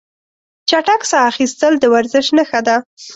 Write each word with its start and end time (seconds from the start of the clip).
چټک 0.69 1.01
ساه 1.09 1.25
اخیستل 1.31 1.73
د 1.79 1.83
ورزش 1.93 2.27
نښه 2.37 2.59
ده. 2.67 2.75